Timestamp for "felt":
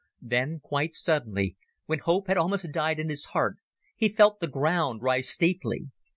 4.09-4.39